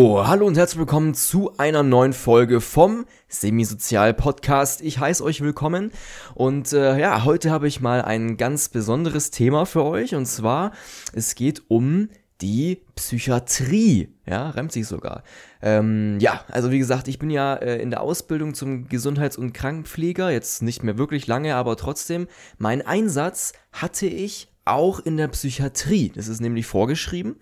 [0.00, 4.80] Hallo und herzlich willkommen zu einer neuen Folge vom Semisozial Podcast.
[4.80, 5.90] Ich heiße euch willkommen
[6.36, 10.70] und äh, ja, heute habe ich mal ein ganz besonderes Thema für euch und zwar
[11.12, 12.10] es geht um
[12.40, 14.14] die Psychiatrie.
[14.24, 15.24] Ja, reimt sich sogar.
[15.62, 19.52] Ähm, ja, also wie gesagt, ich bin ja äh, in der Ausbildung zum Gesundheits- und
[19.52, 25.28] Krankenpfleger, jetzt nicht mehr wirklich lange, aber trotzdem, mein Einsatz hatte ich auch in der
[25.28, 26.12] Psychiatrie.
[26.14, 27.36] Das ist nämlich vorgeschrieben.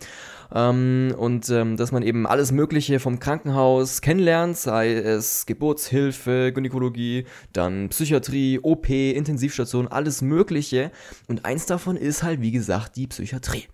[0.54, 7.26] Ähm, und ähm, dass man eben alles Mögliche vom Krankenhaus kennenlernt, sei es Geburtshilfe, Gynäkologie,
[7.52, 10.90] dann Psychiatrie, OP, Intensivstation, alles Mögliche.
[11.26, 13.64] Und eins davon ist halt, wie gesagt, die Psychiatrie.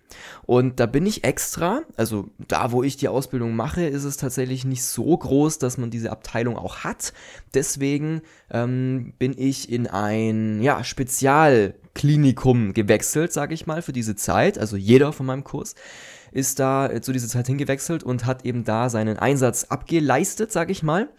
[0.43, 4.65] Und da bin ich extra, also da, wo ich die Ausbildung mache, ist es tatsächlich
[4.65, 7.13] nicht so groß, dass man diese Abteilung auch hat.
[7.53, 8.21] Deswegen
[8.51, 14.57] ähm, bin ich in ein ja, Spezial Klinikum gewechselt, sage ich mal, für diese Zeit.
[14.57, 15.75] Also jeder von meinem Kurs
[16.33, 20.71] ist da äh, zu dieser Zeit hingewechselt und hat eben da seinen Einsatz abgeleistet, sage
[20.71, 21.09] ich mal.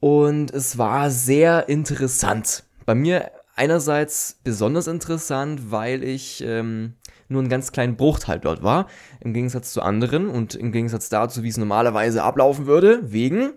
[0.00, 2.64] Und es war sehr interessant.
[2.86, 6.94] Bei mir einerseits besonders interessant, weil ich ähm,
[7.28, 8.86] nur einen ganz kleinen Bruchteil dort war,
[9.20, 13.52] im Gegensatz zu anderen und im Gegensatz dazu, wie es normalerweise ablaufen würde, wegen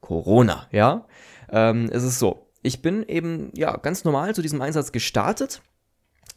[0.00, 1.06] Corona, ja.
[1.50, 5.62] Ähm, es ist so, ich bin eben ja ganz normal zu diesem Einsatz gestartet.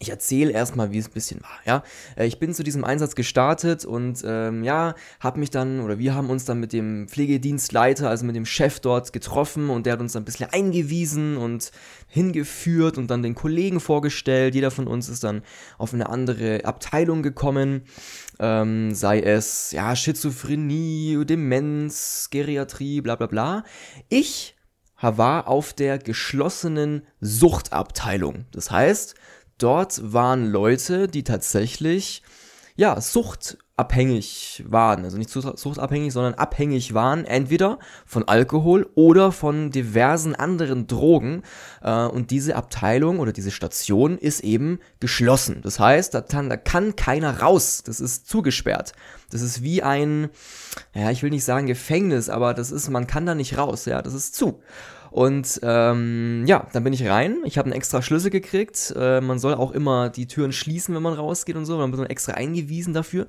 [0.02, 1.60] Ich erzähle erstmal, wie es ein bisschen war.
[1.66, 1.84] Ja,
[2.16, 6.16] äh, ich bin zu diesem Einsatz gestartet und ähm, ja, habe mich dann oder wir
[6.16, 10.00] haben uns dann mit dem Pflegedienstleiter, also mit dem Chef dort getroffen und der hat
[10.00, 11.72] uns dann ein bisschen eingewiesen und
[12.08, 14.56] hingeführt und dann den Kollegen vorgestellt.
[14.56, 15.42] Jeder von uns ist dann
[15.78, 17.84] auf eine andere Abteilung gekommen,
[18.40, 23.64] ähm, sei es ja Schizophrenie, Demenz, Geriatrie, bla bla bla.
[24.08, 24.56] Ich
[25.02, 28.46] war auf der geschlossenen Suchtabteilung.
[28.52, 29.16] Das heißt,
[29.62, 32.24] dort waren Leute, die tatsächlich
[32.80, 35.04] ja, suchtabhängig waren.
[35.04, 41.44] Also nicht suchtabhängig, sondern abhängig waren, entweder von Alkohol oder von diversen anderen Drogen.
[41.82, 45.60] Äh, und diese Abteilung oder diese Station ist eben geschlossen.
[45.62, 47.84] Das heißt, da da kann keiner raus.
[47.84, 48.94] Das ist zugesperrt.
[49.30, 50.30] Das ist wie ein,
[50.96, 53.84] ja, ich will nicht sagen Gefängnis, aber das ist, man kann da nicht raus.
[53.84, 54.62] Ja, das ist zu.
[55.12, 57.38] Und ähm, ja, dann bin ich rein.
[57.44, 58.94] Ich habe einen extra Schlüssel gekriegt.
[58.96, 61.78] Äh, man soll auch immer die Türen schließen, wenn man rausgeht und so.
[61.78, 63.28] Man wird extra eingewiesen dafür.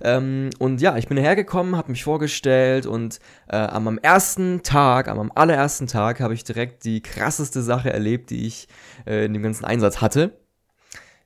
[0.00, 5.32] Ähm, und ja, ich bin hergekommen, habe mich vorgestellt und äh, am ersten Tag, am
[5.34, 8.68] allerersten Tag, habe ich direkt die krasseste Sache erlebt, die ich
[9.06, 10.38] äh, in dem ganzen Einsatz hatte.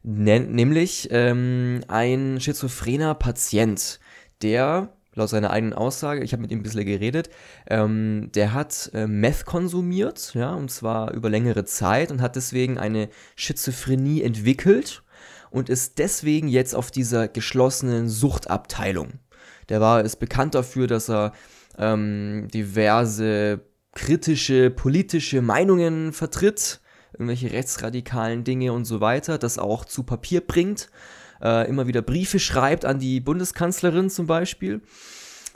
[0.03, 4.01] nämlich ähm, ein schizophrener Patient,
[4.43, 7.31] der laut seiner eigenen Aussage, ich habe mit ihm ein bisschen geredet,
[7.69, 12.79] ähm, der hat äh, Meth konsumiert, ja, und zwar über längere Zeit und hat deswegen
[12.79, 15.03] eine Schizophrenie entwickelt
[15.51, 19.21] und ist deswegen jetzt auf dieser geschlossenen Suchtabteilung.
[19.69, 21.33] Der war, ist bekannt dafür, dass er
[21.79, 23.61] ähm, diverse
[23.93, 26.81] kritische politische Meinungen vertritt,
[27.13, 30.89] irgendwelche rechtsradikalen Dinge und so weiter, das auch zu Papier bringt
[31.45, 34.81] äh, immer wieder Briefe schreibt an die Bundeskanzlerin zum Beispiel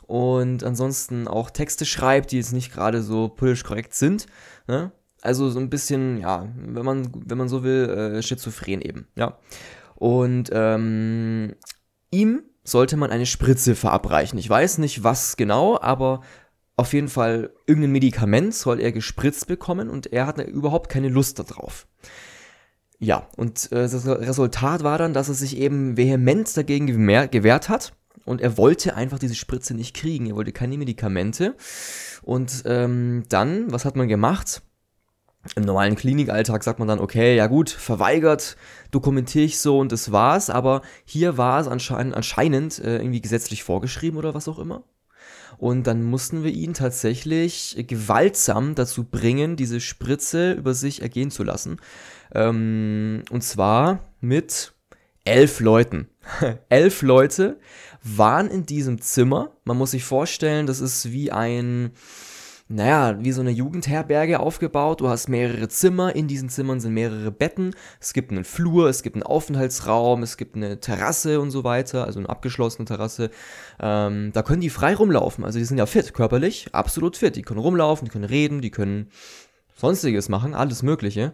[0.07, 4.27] und ansonsten auch Texte schreibt, die jetzt nicht gerade so politisch korrekt sind.
[4.67, 4.93] Ne?
[5.21, 9.39] Also so ein bisschen, ja, wenn man, wenn man so will, äh, schizophren eben, ja.
[9.97, 11.55] Und ähm,
[12.11, 14.39] ihm sollte man eine Spritze verabreichen.
[14.39, 16.21] Ich weiß nicht, was genau, aber
[16.77, 21.39] auf jeden Fall irgendein Medikament soll er gespritzt bekommen und er hat überhaupt keine Lust
[21.41, 21.89] darauf.
[23.01, 27.93] Ja, und äh, das Resultat war dann, dass er sich eben vehement dagegen gewehrt hat
[28.25, 30.27] und er wollte einfach diese Spritze nicht kriegen.
[30.27, 31.57] Er wollte keine Medikamente.
[32.23, 34.63] Und ähm, dann, was hat man gemacht?
[35.57, 38.57] Im normalen Klinikalltag sagt man dann, okay, ja gut, verweigert,
[38.91, 40.51] dokumentiere ich so und das war's.
[40.51, 44.83] Aber hier war es anscheinend, anscheinend äh, irgendwie gesetzlich vorgeschrieben oder was auch immer.
[45.59, 51.43] Und dann mussten wir ihn tatsächlich gewaltsam dazu bringen, diese Spritze über sich ergehen zu
[51.43, 51.79] lassen.
[52.33, 54.73] Ähm, und zwar mit
[55.25, 56.09] elf Leuten.
[56.69, 57.59] elf Leute
[58.03, 59.57] waren in diesem Zimmer.
[59.65, 61.91] Man muss sich vorstellen, das ist wie ein,
[62.69, 65.01] naja, wie so eine Jugendherberge aufgebaut.
[65.01, 69.03] Du hast mehrere Zimmer, in diesen Zimmern sind mehrere Betten, es gibt einen Flur, es
[69.03, 73.31] gibt einen Aufenthaltsraum, es gibt eine Terrasse und so weiter, also eine abgeschlossene Terrasse.
[73.81, 77.37] Ähm, da können die frei rumlaufen, also die sind ja fit, körperlich, absolut fit.
[77.37, 79.11] Die können rumlaufen, die können reden, die können
[79.75, 81.33] sonstiges machen, alles Mögliche.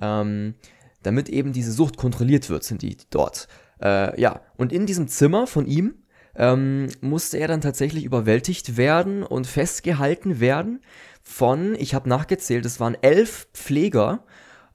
[0.00, 0.54] Ähm,
[1.02, 3.48] damit eben diese Sucht kontrolliert wird, sind die dort.
[3.82, 5.94] Äh, ja, und in diesem Zimmer von ihm
[6.36, 10.80] ähm, musste er dann tatsächlich überwältigt werden und festgehalten werden
[11.22, 14.24] von, ich habe nachgezählt, es waren elf Pfleger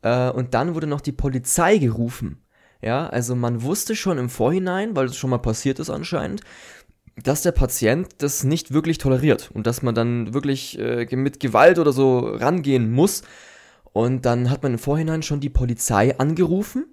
[0.01, 2.43] äh, und dann wurde noch die Polizei gerufen.
[2.81, 6.41] Ja, also man wusste schon im Vorhinein, weil es schon mal passiert ist anscheinend,
[7.23, 11.77] dass der Patient das nicht wirklich toleriert und dass man dann wirklich äh, mit Gewalt
[11.77, 13.21] oder so rangehen muss.
[13.93, 16.85] Und dann hat man im Vorhinein schon die Polizei angerufen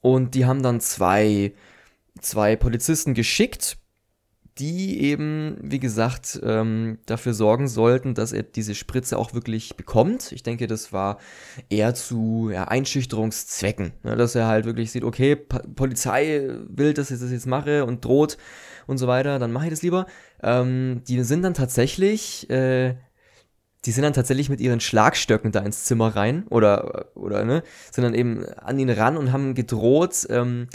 [0.00, 1.54] und die haben dann zwei,
[2.20, 3.78] zwei Polizisten geschickt,
[4.58, 10.30] die eben, wie gesagt, ähm, dafür sorgen sollten, dass er diese Spritze auch wirklich bekommt.
[10.32, 11.18] Ich denke, das war
[11.70, 17.10] eher zu ja, Einschüchterungszwecken, ne, dass er halt wirklich sieht, okay, pa Polizei will, dass
[17.10, 18.36] ich das jetzt mache und droht
[18.86, 20.06] und so weiter, dann mache ich das lieber.
[20.42, 22.96] Ähm, die sind dann tatsächlich, äh,
[23.86, 28.04] die sind dann tatsächlich mit ihren Schlagstöcken da ins Zimmer rein oder, oder, ne, sind
[28.04, 30.68] dann eben an ihn ran und haben gedroht, ähm,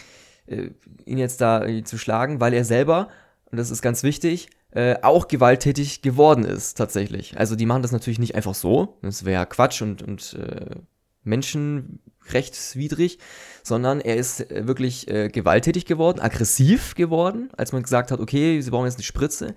[0.48, 0.72] äh,
[1.06, 3.10] ihn jetzt da zu schlagen, weil er selber
[3.52, 7.38] und das ist ganz wichtig, äh, auch gewalttätig geworden ist, tatsächlich.
[7.38, 10.76] Also die machen das natürlich nicht einfach so, das wäre Quatsch und, und äh,
[11.24, 13.20] menschenrechtswidrig,
[13.64, 18.60] sondern er ist äh, wirklich äh, gewalttätig geworden, aggressiv geworden, als man gesagt hat, okay,
[18.62, 19.56] sie brauchen jetzt eine Spritze.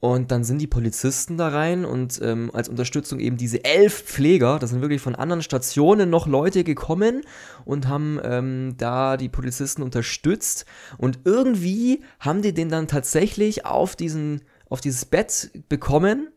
[0.00, 4.58] Und dann sind die Polizisten da rein und ähm, als Unterstützung eben diese elf Pfleger,
[4.58, 7.20] das sind wirklich von anderen Stationen noch Leute gekommen
[7.66, 10.64] und haben ähm, da die Polizisten unterstützt.
[10.96, 16.28] Und irgendwie haben die den dann tatsächlich auf diesen, auf dieses Bett bekommen.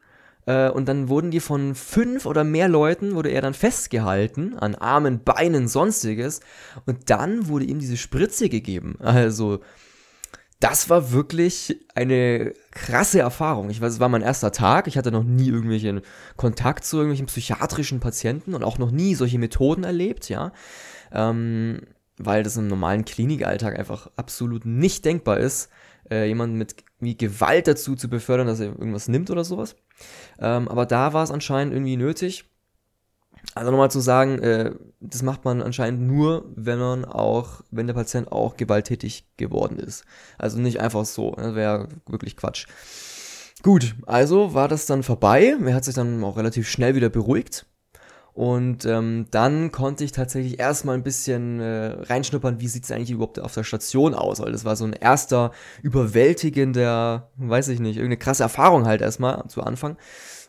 [0.45, 4.75] Äh, und dann wurden die von fünf oder mehr Leuten, wurde er dann festgehalten, an
[4.75, 6.41] Armen, Beinen, sonstiges.
[6.85, 8.97] Und dann wurde ihm diese Spritze gegeben.
[8.99, 9.61] Also,
[10.63, 13.69] das war wirklich eine krasse Erfahrung.
[13.69, 14.87] Ich weiß, es war mein erster Tag.
[14.87, 15.99] Ich hatte noch nie irgendwelchen
[16.37, 20.53] Kontakt zu irgendwelchen psychiatrischen Patienten und auch noch nie solche Methoden erlebt, ja.
[21.11, 21.81] Ähm,
[22.17, 25.69] weil das im normalen Klinikalltag einfach absolut nicht denkbar ist,
[26.09, 29.75] äh, jemanden mit wie Gewalt dazu zu befördern, dass er irgendwas nimmt oder sowas.
[30.39, 32.45] Ähm, aber da war es anscheinend irgendwie nötig.
[33.55, 37.93] Also nochmal zu sagen, äh, das macht man anscheinend nur, wenn man auch, wenn der
[37.93, 40.05] Patient auch gewalttätig geworden ist.
[40.37, 42.67] Also nicht einfach so, das wäre wirklich Quatsch.
[43.61, 45.55] Gut, also war das dann vorbei.
[45.63, 47.65] Er hat sich dann auch relativ schnell wieder beruhigt.
[48.33, 53.11] Und ähm, dann konnte ich tatsächlich erstmal ein bisschen äh, reinschnuppern, wie sieht es eigentlich
[53.11, 54.39] überhaupt auf der Station aus.
[54.39, 55.51] Weil das war so ein erster
[55.83, 59.97] überwältigender, weiß ich nicht, irgendeine krasse Erfahrung halt erstmal zu Anfang.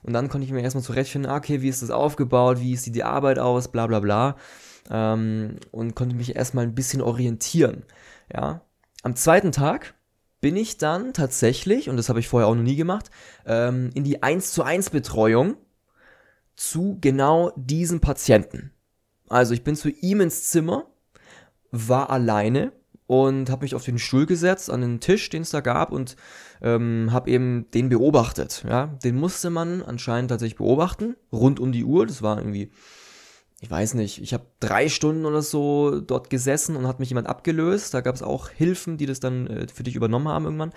[0.03, 2.95] Und dann konnte ich mir erstmal zurechtfinden, ah, okay, wie ist das aufgebaut, wie sieht
[2.95, 4.37] die Arbeit aus, bla bla bla.
[4.91, 7.85] Ähm, und konnte mich erstmal ein bisschen orientieren.
[8.33, 8.63] Ja.
[9.03, 9.95] Am zweiten Tag
[10.41, 13.11] bin ich dann tatsächlich, und das habe ich vorher auch noch nie gemacht,
[13.47, 15.57] ähm, in die 1 zu 1 Betreuung
[16.57, 18.73] zu genau diesem Patienten.
[19.29, 20.87] Also ich bin zu ihm ins Zimmer,
[21.71, 22.73] war alleine
[23.07, 26.17] und habe mich auf den Stuhl gesetzt, an den Tisch, den es da gab und
[26.63, 28.65] ähm, habe eben den beobachtet.
[28.69, 32.07] Ja, den musste man anscheinend tatsächlich beobachten, rund um die Uhr.
[32.07, 32.71] Das war irgendwie,
[33.61, 37.27] ich weiß nicht, ich habe drei Stunden oder so dort gesessen und hat mich jemand
[37.27, 37.93] abgelöst.
[37.93, 40.73] Da gab es auch Hilfen, die das dann äh, für dich übernommen haben irgendwann.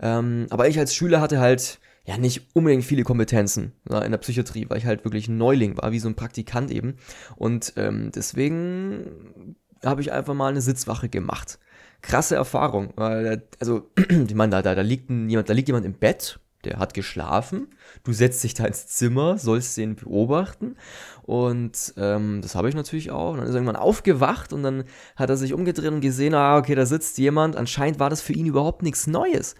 [0.00, 4.18] Ähm, aber ich als Schüler hatte halt ja nicht unbedingt viele Kompetenzen ja, in der
[4.18, 6.94] Psychiatrie, weil ich halt wirklich ein Neuling war, wie so ein Praktikant eben.
[7.36, 11.58] Und ähm, deswegen habe ich einfach mal eine Sitzwache gemacht.
[12.00, 13.90] Krasse Erfahrung, weil, also,
[14.26, 17.68] ich meine, da, da, da liegt jemand, da liegt jemand im Bett, der hat geschlafen,
[18.04, 20.76] du setzt dich da ins Zimmer, sollst den beobachten
[21.22, 23.32] und ähm, das habe ich natürlich auch.
[23.32, 26.56] Und dann ist er irgendwann aufgewacht und dann hat er sich umgedreht und gesehen, ah,
[26.56, 27.54] okay, da sitzt jemand.
[27.54, 29.54] Anscheinend war das für ihn überhaupt nichts Neues.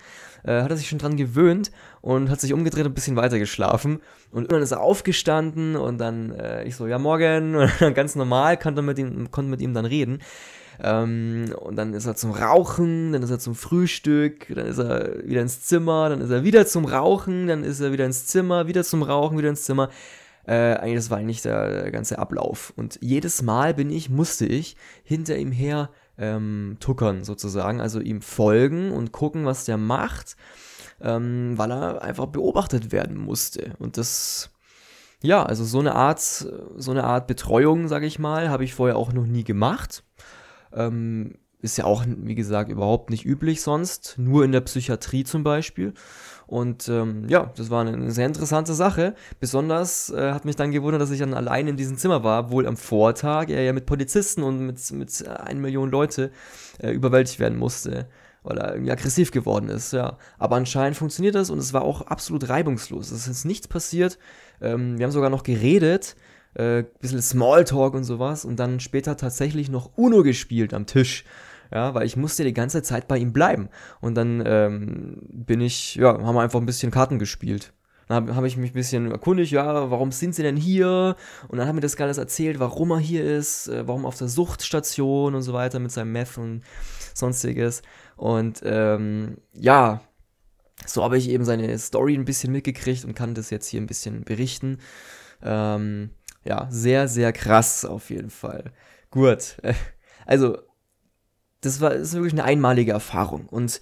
[0.45, 3.39] Äh, hat er sich schon dran gewöhnt und hat sich umgedreht und ein bisschen weiter
[3.39, 4.01] geschlafen.
[4.31, 7.57] Und irgendwann ist er aufgestanden und dann, äh, ich so, ja, morgen.
[7.57, 10.21] Und dann ganz normal konnte mit ihm, konnte mit ihm dann reden.
[10.81, 15.27] Ähm, und dann ist er zum Rauchen, dann ist er zum Frühstück, dann ist er
[15.27, 18.69] wieder ins Zimmer, dann ist er wieder zum Rauchen, dann ist er wieder ins Zimmer,
[18.69, 19.91] wieder zum Rauchen, wieder ins Zimmer.
[20.47, 22.73] Äh, eigentlich, das war eigentlich der, der, ganze Ablauf.
[22.77, 28.21] Und jedes Mal bin ich, musste ich hinter ihm her ähm, tuckern sozusagen, also ihm
[28.21, 30.37] folgen und gucken, was der macht,
[31.01, 33.73] ähm, weil er einfach beobachtet werden musste.
[33.79, 34.51] Und das,
[35.23, 38.97] ja, also so eine Art, so eine Art Betreuung, sage ich mal, habe ich vorher
[38.97, 40.03] auch noch nie gemacht.
[40.73, 45.43] Ähm, ist ja auch, wie gesagt, überhaupt nicht üblich sonst, nur in der Psychiatrie zum
[45.43, 45.93] Beispiel.
[46.49, 49.15] Und ähm, ja, das war eine sehr interessante Sache.
[49.39, 52.67] Besonders äh, hat mich dann gewundert, dass ich dann allein in diesem Zimmer war, obwohl
[52.67, 56.31] am Vortag er ja mit Polizisten und mit, mit einer Million Leute
[56.83, 58.09] äh, überwältigt werden musste,
[58.45, 60.17] weil er irgendwie aggressiv geworden ist, ja.
[60.39, 63.11] Aber anscheinend funktioniert das und es war auch absolut reibungslos.
[63.11, 64.19] Es ist nichts passiert.
[64.63, 66.17] Ähm, wir haben sogar noch geredet,
[66.55, 71.25] äh, bisschen Smalltalk und sowas und dann später tatsächlich noch Uno gespielt am Tisch
[71.73, 73.69] ja, weil ich musste die ganze Zeit bei ihm bleiben.
[74.01, 77.73] Und dann ähm, bin ich, ja, haben wir einfach ein bisschen Karten gespielt.
[78.09, 81.15] Dann habe hab ich mich ein bisschen erkundigt, ja, warum sind sie denn hier?
[81.49, 84.29] Und dann hat mir das alles erzählt, warum er hier ist, äh, warum auf der
[84.29, 86.63] Suchtstation und so weiter mit seinem Meth und
[87.15, 87.83] sonstiges.
[88.17, 90.01] Und ähm, ja,
[90.87, 93.87] So habe ich eben seine Story ein bisschen mitgekriegt und kann das jetzt hier ein
[93.87, 94.79] bisschen berichten.
[95.43, 96.11] Ähm,
[96.45, 98.73] ja, sehr, sehr krass auf jeden Fall.
[99.11, 99.57] Gut.
[100.27, 100.59] Also,
[101.61, 103.47] das war ist wirklich eine einmalige Erfahrung.
[103.47, 103.81] Und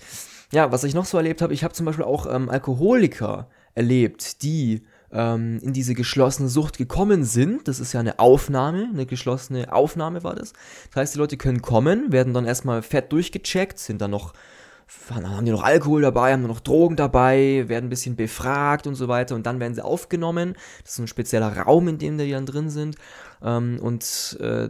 [0.52, 4.42] ja, was ich noch so erlebt habe, ich habe zum Beispiel auch ähm, Alkoholiker erlebt,
[4.42, 7.68] die ähm, in diese geschlossene Sucht gekommen sind.
[7.68, 10.52] Das ist ja eine Aufnahme, eine geschlossene Aufnahme war das.
[10.90, 14.32] Das heißt, die Leute können kommen, werden dann erstmal fett durchgecheckt, sind dann noch
[15.10, 19.08] haben die noch Alkohol dabei, haben noch Drogen dabei, werden ein bisschen befragt und so
[19.08, 20.54] weiter und dann werden sie aufgenommen.
[20.82, 22.96] Das ist ein spezieller Raum, in dem die dann drin sind.
[23.42, 24.68] Ähm, und äh,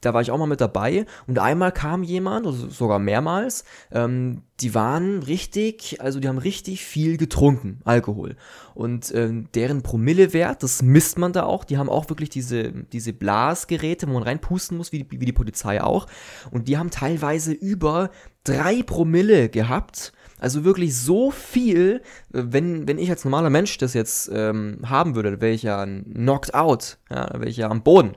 [0.00, 4.42] da war ich auch mal mit dabei und einmal kam jemand, also sogar mehrmals, ähm,
[4.60, 8.36] die waren richtig, also die haben richtig viel getrunken, Alkohol.
[8.74, 13.12] Und ähm, deren Promillewert, das misst man da auch, die haben auch wirklich diese, diese
[13.12, 16.06] Blasgeräte, wo man reinpusten muss, wie, wie die Polizei auch.
[16.50, 18.10] Und die haben teilweise über
[18.44, 20.12] drei Promille gehabt.
[20.38, 25.40] Also wirklich so viel, wenn, wenn ich als normaler Mensch das jetzt ähm, haben würde,
[25.40, 28.14] wäre ich ja knocked out, ja, wäre ich ja am Boden.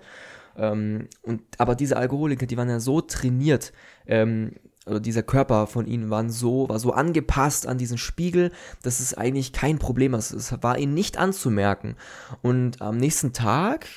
[0.57, 3.73] Ähm, und, aber diese Alkoholiker, die waren ja so trainiert,
[4.05, 4.53] ähm,
[4.85, 9.13] oder dieser Körper von ihnen waren so, war so angepasst an diesen Spiegel, dass es
[9.13, 10.31] eigentlich kein Problem ist.
[10.31, 11.95] Es war ihnen nicht anzumerken.
[12.41, 13.87] Und am nächsten Tag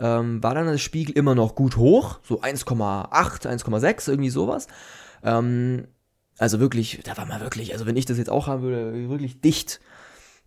[0.00, 4.66] ähm, war dann der Spiegel immer noch gut hoch, so 1,8, 1,6, irgendwie sowas.
[5.22, 5.86] Ähm,
[6.38, 9.40] also wirklich, da war man wirklich, also wenn ich das jetzt auch haben würde, wirklich
[9.40, 9.80] dicht.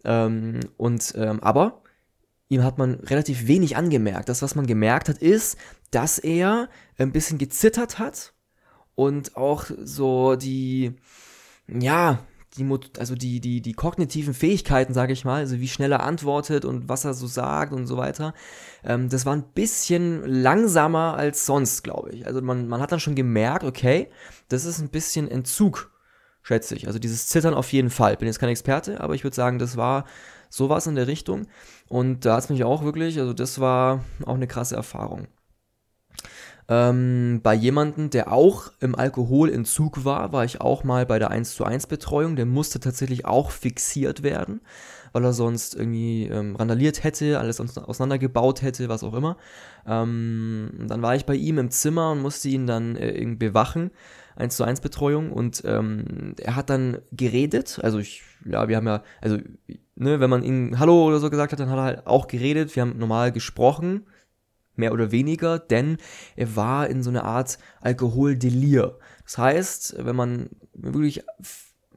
[0.03, 1.81] Ähm, und ähm, aber
[2.49, 4.29] ihm hat man relativ wenig angemerkt.
[4.29, 5.57] Das, was man gemerkt hat, ist,
[5.91, 8.33] dass er ein bisschen gezittert hat
[8.95, 10.95] und auch so die,
[11.67, 12.19] ja,
[12.57, 16.65] die, also die, die, die kognitiven Fähigkeiten, sage ich mal, also wie schnell er antwortet
[16.65, 18.33] und was er so sagt und so weiter,
[18.83, 22.25] ähm, das war ein bisschen langsamer als sonst, glaube ich.
[22.25, 24.09] Also man, man hat dann schon gemerkt, okay,
[24.49, 25.91] das ist ein bisschen Entzug,
[26.41, 26.87] schätze ich.
[26.87, 28.17] Also dieses Zittern auf jeden Fall.
[28.17, 30.05] Bin jetzt kein Experte, aber ich würde sagen, das war
[30.49, 31.47] sowas in der Richtung.
[31.87, 35.27] Und da hat es mich auch wirklich, also das war auch eine krasse Erfahrung.
[36.69, 41.55] Ähm, bei jemandem, der auch im Alkoholentzug war, war ich auch mal bei der 1
[41.55, 42.35] zu 1 Betreuung.
[42.35, 44.59] Der musste tatsächlich auch fixiert werden,
[45.13, 49.37] weil er sonst irgendwie ähm, randaliert hätte, alles auseinandergebaut hätte, was auch immer.
[49.85, 53.91] Ähm, dann war ich bei ihm im Zimmer und musste ihn dann äh, irgendwie bewachen.
[54.35, 58.85] 1 zu 1 Betreuung und ähm, er hat dann geredet, also ich, ja, wir haben
[58.85, 59.39] ja, also,
[59.97, 62.75] ne, wenn man ihm Hallo oder so gesagt hat, dann hat er halt auch geredet,
[62.75, 64.05] wir haben normal gesprochen,
[64.75, 65.97] mehr oder weniger, denn
[66.35, 68.97] er war in so einer Art Alkoholdelir.
[69.23, 71.23] Das heißt, wenn man wirklich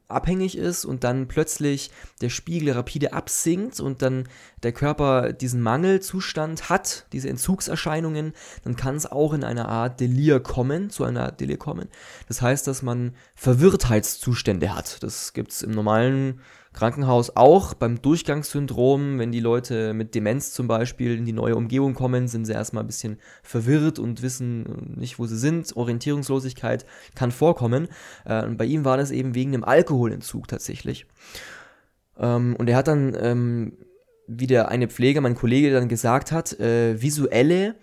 [0.08, 1.90] abhängig ist und dann plötzlich
[2.20, 4.28] der Spiegel rapide absinkt und dann
[4.62, 8.32] der Körper diesen Mangelzustand hat, diese Entzugserscheinungen,
[8.64, 11.88] dann kann es auch in einer Art Delir kommen, zu einer Delir kommen.
[12.28, 15.02] Das heißt, dass man Verwirrtheitszustände hat.
[15.02, 16.40] Das gibt es im normalen
[16.72, 21.94] Krankenhaus auch beim Durchgangssyndrom, wenn die Leute mit Demenz zum Beispiel in die neue Umgebung
[21.94, 25.76] kommen, sind sie erstmal ein bisschen verwirrt und wissen nicht, wo sie sind.
[25.76, 26.86] Orientierungslosigkeit
[27.16, 27.88] kann vorkommen.
[28.24, 31.06] Äh, bei ihm war das eben wegen dem Alkoholentzug tatsächlich.
[32.16, 33.72] Ähm, und er hat dann, ähm,
[34.28, 37.74] wie der eine Pfleger, mein Kollege dann gesagt hat, äh, visuelle,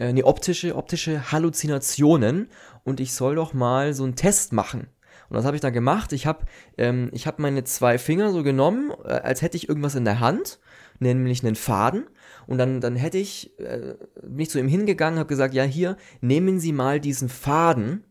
[0.00, 2.48] äh, nee, optische, optische Halluzinationen
[2.82, 4.88] und ich soll doch mal so einen Test machen.
[5.32, 6.12] Und was habe ich da gemacht?
[6.12, 6.44] Ich habe
[6.76, 10.58] ähm, hab meine zwei Finger so genommen, äh, als hätte ich irgendwas in der Hand,
[10.98, 12.04] nämlich einen Faden.
[12.46, 13.94] Und dann, dann hätte ich äh,
[14.28, 18.04] mich zu ihm hingegangen, habe gesagt, ja hier, nehmen Sie mal diesen Faden.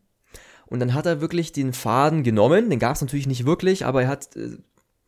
[0.66, 4.02] Und dann hat er wirklich den Faden genommen, den gab es natürlich nicht wirklich, aber
[4.02, 4.58] er hat äh,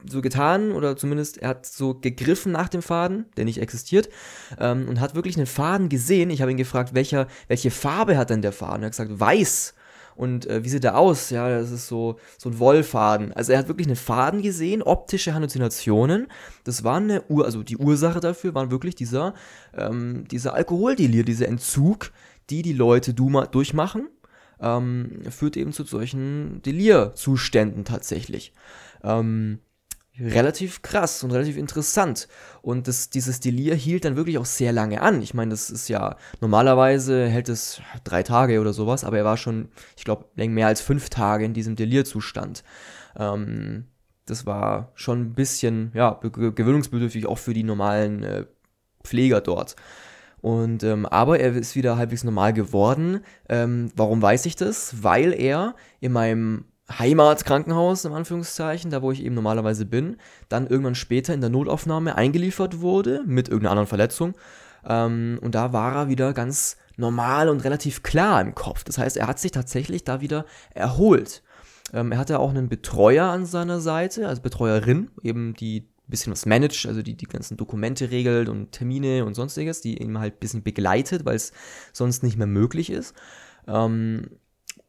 [0.07, 4.09] so getan oder zumindest er hat so gegriffen nach dem Faden, der nicht existiert,
[4.59, 6.29] ähm, und hat wirklich einen Faden gesehen.
[6.29, 8.83] Ich habe ihn gefragt, welcher, welche Farbe hat denn der Faden?
[8.83, 9.73] Er hat gesagt, weiß.
[10.15, 11.29] Und äh, wie sieht er aus?
[11.29, 13.33] Ja, das ist so, so ein Wollfaden.
[13.33, 16.27] Also er hat wirklich einen Faden gesehen, optische Halluzinationen.
[16.63, 19.33] Das war eine Ur, also die Ursache dafür war wirklich dieser,
[19.75, 22.11] ähm, dieser Alkoholdelir, dieser Entzug,
[22.49, 24.09] die die Leute durchmachen,
[24.59, 28.53] ähm, führt eben zu solchen Delirzuständen tatsächlich.
[29.03, 29.59] Ähm,
[30.19, 32.27] relativ krass und relativ interessant.
[32.61, 35.21] Und das, dieses Delir hielt dann wirklich auch sehr lange an.
[35.21, 39.37] Ich meine, das ist ja, normalerweise hält es drei Tage oder sowas, aber er war
[39.37, 42.63] schon, ich glaube, mehr als fünf Tage in diesem Delirzustand.
[43.17, 43.85] Ähm,
[44.25, 48.45] das war schon ein bisschen, ja, gewöhnungsbedürftig auch für die normalen äh,
[49.03, 49.75] Pfleger dort.
[50.41, 53.21] Und ähm, aber er ist wieder halbwegs normal geworden.
[53.47, 55.01] Ähm, warum weiß ich das?
[55.01, 60.17] Weil er in meinem Heimatkrankenhaus, im Anführungszeichen, da wo ich eben normalerweise bin,
[60.49, 64.33] dann irgendwann später in der Notaufnahme eingeliefert wurde mit irgendeiner anderen Verletzung.
[64.85, 68.83] Ähm, und da war er wieder ganz normal und relativ klar im Kopf.
[68.83, 71.41] Das heißt, er hat sich tatsächlich da wieder erholt.
[71.93, 76.45] Ähm, er hatte auch einen Betreuer an seiner Seite, also Betreuerin, eben die bisschen was
[76.45, 80.39] managt, also die die ganzen Dokumente regelt und Termine und sonstiges, die ihn halt ein
[80.39, 81.53] bisschen begleitet, weil es
[81.93, 83.15] sonst nicht mehr möglich ist.
[83.67, 84.29] Ähm,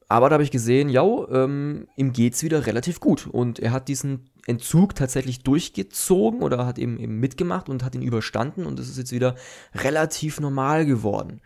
[0.08, 3.88] aber da habe ich gesehen, ja, ähm, ihm geht's wieder relativ gut und er hat
[3.88, 8.88] diesen Entzug tatsächlich durchgezogen oder hat eben, eben mitgemacht und hat ihn überstanden und es
[8.88, 9.34] ist jetzt wieder
[9.75, 11.40] relativ normal geworden.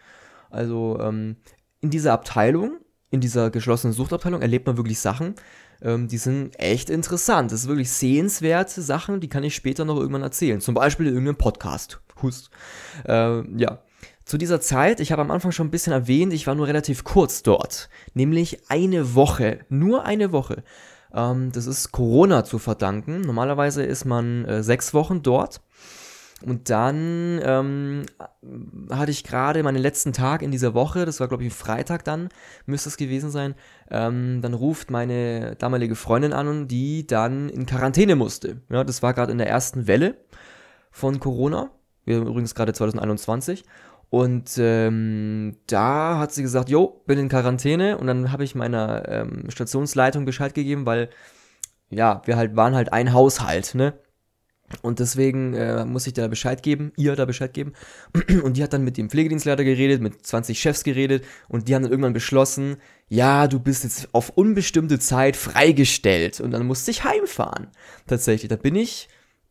[0.51, 1.37] Also ähm,
[1.81, 2.79] in dieser Abteilung,
[3.11, 5.35] in dieser geschlossenen Suchtabteilung erlebt man wirklich Sachen,
[5.81, 7.53] ähm, die sind echt interessant.
[7.53, 10.61] Das ist wirklich sehenswerte Sachen, die kann ich später noch irgendwann erzählen.
[10.61, 12.01] Zum Beispiel in irgendeinem Podcast.
[12.23, 12.51] Hust.
[13.07, 13.79] Äh, ja.
[14.29, 17.03] Zu dieser Zeit, ich habe am Anfang schon ein bisschen erwähnt, ich war nur relativ
[17.03, 17.89] kurz dort.
[18.13, 19.61] Nämlich eine Woche.
[19.71, 20.65] Nur eine Woche.
[21.15, 23.23] Ähm, das ist Corona zu verdanken.
[23.23, 25.63] Normalerweise ist man äh, sechs Wochen dort.
[26.45, 28.05] Und dann ähm,
[28.91, 32.05] hatte ich gerade meinen letzten Tag in dieser Woche, das war glaube ich ein Freitag
[32.05, 32.29] dann,
[32.67, 33.55] müsste es gewesen sein,
[33.91, 38.61] ähm, dann ruft meine damalige Freundin an, die dann in Quarantäne musste.
[38.69, 40.19] Ja, das war gerade in der ersten Welle
[40.91, 41.71] von Corona.
[42.09, 43.65] Wir haben übrigens gerade 2021.
[44.11, 47.99] Und ähm, da hat sie gesagt, jo, bin in Quarantäne.
[47.99, 51.11] Und dann habe ich meiner ähm, Stationsleitung Bescheid gegeben, weil
[51.91, 53.95] ja, wir halt waren halt ein Haushalt, ne?
[54.83, 57.73] Und deswegen äh, muss ich da Bescheid geben, ihr da Bescheid geben.
[58.43, 61.83] Und die hat dann mit dem Pflegedienstleiter geredet, mit 20 Chefs geredet und die haben
[61.83, 62.77] dann irgendwann beschlossen,
[63.09, 67.69] ja, du bist jetzt auf unbestimmte Zeit freigestellt und dann musste ich heimfahren.
[68.07, 69.09] Tatsächlich, da bin ich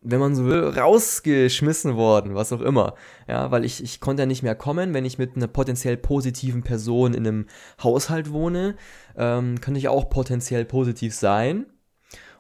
[0.10, 2.96] wenn man so will, rausgeschmissen worden, was auch immer.
[3.28, 6.64] Ja, weil ich, ich konnte ja nicht mehr kommen, wenn ich mit einer potenziell positiven
[6.64, 7.46] Person in einem
[7.84, 8.76] Haushalt wohne,
[9.18, 11.66] ähm, kann ich auch potenziell positiv sein.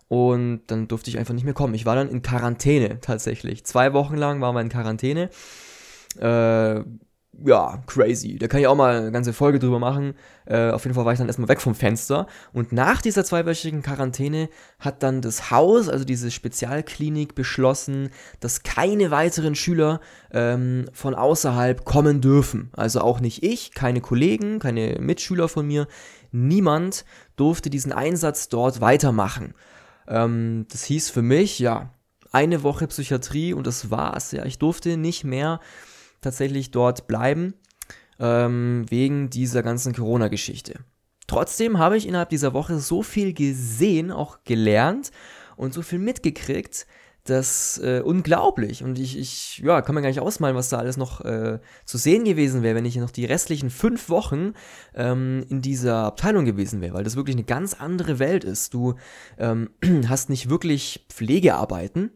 [0.07, 1.74] Und dann durfte ich einfach nicht mehr kommen.
[1.74, 3.65] Ich war dann in Quarantäne tatsächlich.
[3.65, 5.29] Zwei Wochen lang waren wir in Quarantäne.
[6.17, 6.83] Äh,
[7.46, 8.38] ja, crazy.
[8.38, 10.15] Da kann ich auch mal eine ganze Folge drüber machen.
[10.46, 12.25] Äh, auf jeden Fall war ich dann erstmal weg vom Fenster.
[12.51, 18.09] Und nach dieser zweiwöchigen Quarantäne hat dann das Haus, also diese Spezialklinik, beschlossen,
[18.40, 20.00] dass keine weiteren Schüler
[20.31, 22.72] ähm, von außerhalb kommen dürfen.
[22.74, 25.87] Also auch nicht ich, keine Kollegen, keine Mitschüler von mir.
[26.31, 29.53] Niemand durfte diesen Einsatz dort weitermachen.
[30.07, 31.92] Ähm, das hieß für mich, ja,
[32.31, 34.31] eine Woche Psychiatrie und das war's.
[34.31, 35.59] Ja, ich durfte nicht mehr
[36.22, 37.53] tatsächlich dort bleiben,
[38.20, 40.80] ähm, wegen dieser ganzen Corona-Geschichte.
[41.27, 45.12] Trotzdem habe ich innerhalb dieser Woche so viel gesehen, auch gelernt
[45.58, 46.88] und so viel mitgekriegt,
[47.30, 48.84] das äh, unglaublich.
[48.84, 51.98] Und ich, ich ja, kann mir gar nicht ausmalen, was da alles noch äh, zu
[51.98, 54.53] sehen gewesen wäre, wenn ich noch die restlichen fünf Wochen
[54.96, 58.74] ähm, in dieser Abteilung gewesen wäre, weil das wirklich eine ganz andere Welt ist.
[58.74, 58.96] Du
[59.38, 59.70] ähm,
[60.08, 62.12] hast nicht wirklich Pflegearbeiten.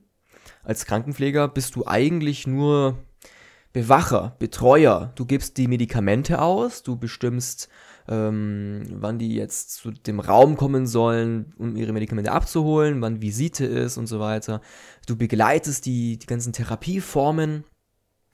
[0.63, 2.97] Als Krankenpfleger bist du eigentlich nur
[3.73, 5.13] Bewacher, Betreuer.
[5.15, 7.69] Du gibst die Medikamente aus, du bestimmst,
[8.07, 13.65] ähm, wann die jetzt zu dem Raum kommen sollen, um ihre Medikamente abzuholen, wann Visite
[13.65, 14.61] ist und so weiter.
[15.07, 17.63] Du begleitest die, die ganzen Therapieformen,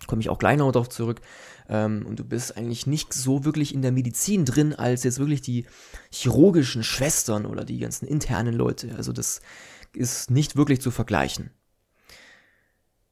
[0.08, 1.22] komme ich auch gleich noch darauf zurück.
[1.70, 5.42] Ähm, und du bist eigentlich nicht so wirklich in der Medizin drin, als jetzt wirklich
[5.42, 5.66] die
[6.12, 8.96] chirurgischen Schwestern oder die ganzen internen Leute.
[8.96, 9.42] Also das
[9.94, 11.52] ist nicht wirklich zu vergleichen.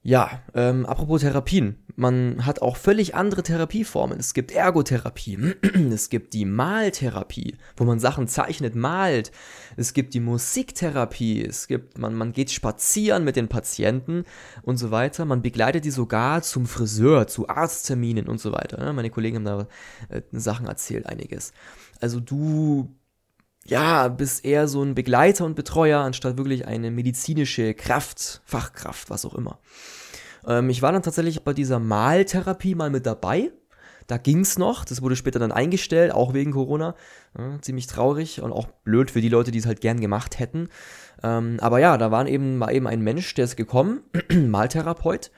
[0.07, 1.77] Ja, ähm, apropos Therapien.
[1.95, 4.19] Man hat auch völlig andere Therapieformen.
[4.19, 5.55] Es gibt Ergotherapie,
[5.91, 9.31] es gibt die Maltherapie, wo man Sachen zeichnet, malt.
[9.77, 14.25] Es gibt die Musiktherapie, es gibt, man, man geht spazieren mit den Patienten
[14.61, 15.25] und so weiter.
[15.25, 18.77] Man begleitet die sogar zum Friseur, zu Arztterminen und so weiter.
[18.85, 18.93] Ne?
[18.93, 19.67] Meine Kollegen haben da
[20.15, 21.51] äh, Sachen erzählt, einiges.
[21.99, 22.95] Also du
[23.67, 29.25] ja, bist eher so ein Begleiter und Betreuer, anstatt wirklich eine medizinische Kraft, Fachkraft, was
[29.25, 29.59] auch immer.
[30.47, 33.51] Ähm, ich war dann tatsächlich bei dieser Maltherapie mal mit dabei.
[34.07, 36.93] Da ging's noch, das wurde später dann eingestellt, auch wegen Corona.
[37.37, 40.69] Ja, ziemlich traurig und auch blöd für die Leute, die es halt gern gemacht hätten.
[41.23, 44.01] Ähm, aber ja, da waren eben, war eben ein Mensch, der ist gekommen,
[44.31, 45.31] Maltherapeut,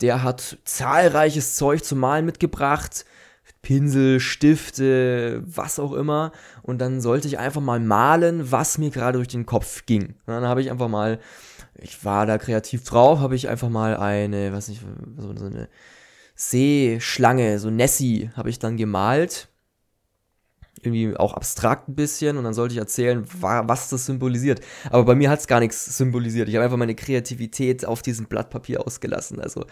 [0.00, 3.04] der hat zahlreiches Zeug zum Malen mitgebracht,
[3.62, 6.32] Pinsel, Stifte, was auch immer.
[6.62, 10.16] Und dann sollte ich einfach mal malen, was mir gerade durch den Kopf ging.
[10.26, 11.20] Und dann habe ich einfach mal,
[11.78, 14.82] ich war da kreativ drauf, habe ich einfach mal eine, was nicht,
[15.16, 15.68] so, eine
[16.34, 19.48] Seeschlange, so Nessie, habe ich dann gemalt
[20.82, 24.60] irgendwie auch abstrakt ein bisschen und dann sollte ich erzählen, was das symbolisiert.
[24.90, 26.48] Aber bei mir hat es gar nichts symbolisiert.
[26.48, 29.40] Ich habe einfach meine Kreativität auf diesem Blatt Papier ausgelassen.
[29.40, 29.64] Also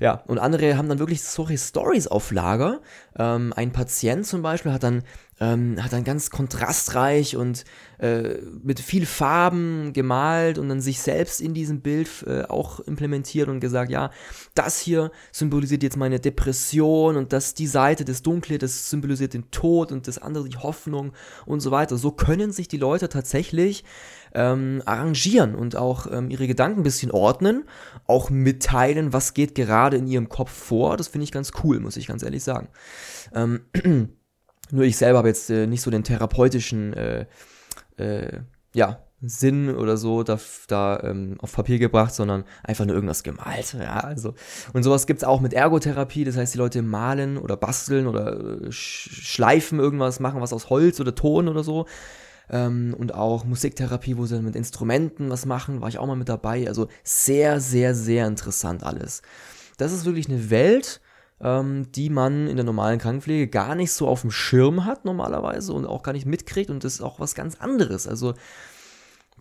[0.00, 2.80] ja, und andere haben dann wirklich solche Stories auf Lager.
[3.18, 5.02] Ähm, ein Patient zum Beispiel hat dann
[5.40, 7.64] ähm, hat dann ganz kontrastreich und
[7.98, 13.48] äh, mit viel Farben gemalt und dann sich selbst in diesem Bild äh, auch implementiert
[13.48, 14.10] und gesagt, ja,
[14.54, 19.50] das hier symbolisiert jetzt meine Depression und das die Seite des Dunkle, das symbolisiert den
[19.50, 21.12] Tod und das andere die Hoffnung
[21.46, 21.96] und so weiter.
[21.96, 23.84] So können sich die Leute tatsächlich
[24.34, 27.64] ähm, arrangieren und auch ähm, ihre Gedanken ein bisschen ordnen,
[28.06, 30.96] auch mitteilen, was geht gerade in ihrem Kopf vor.
[30.96, 32.68] Das finde ich ganz cool, muss ich ganz ehrlich sagen.
[33.34, 33.60] Ähm,
[34.72, 37.26] Nur ich selber habe jetzt äh, nicht so den therapeutischen äh,
[37.98, 38.40] äh,
[38.74, 43.76] ja, Sinn oder so da, da ähm, auf Papier gebracht, sondern einfach nur irgendwas gemalt.
[43.78, 44.34] Ja, also.
[44.72, 48.62] Und sowas gibt es auch mit Ergotherapie, das heißt, die Leute malen oder basteln oder
[48.62, 51.86] äh, schleifen irgendwas, machen was aus Holz oder Ton oder so.
[52.48, 56.16] Ähm, und auch Musiktherapie, wo sie dann mit Instrumenten was machen, war ich auch mal
[56.16, 56.66] mit dabei.
[56.66, 59.20] Also sehr, sehr, sehr interessant alles.
[59.76, 61.02] Das ist wirklich eine Welt,
[61.42, 65.72] ähm, die man in der normalen Krankenpflege gar nicht so auf dem Schirm hat normalerweise
[65.72, 68.06] und auch gar nicht mitkriegt und das ist auch was ganz anderes.
[68.06, 68.34] Also